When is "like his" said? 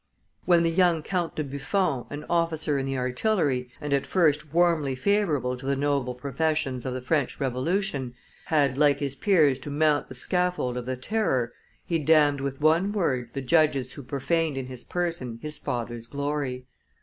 8.79-9.13